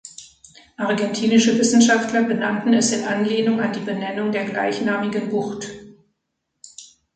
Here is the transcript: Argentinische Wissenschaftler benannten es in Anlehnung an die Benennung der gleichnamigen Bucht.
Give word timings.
Argentinische 0.77 1.59
Wissenschaftler 1.59 2.23
benannten 2.23 2.73
es 2.73 2.91
in 2.91 3.05
Anlehnung 3.05 3.61
an 3.61 3.71
die 3.71 3.81
Benennung 3.81 4.31
der 4.31 4.45
gleichnamigen 4.49 5.29
Bucht. 5.29 5.67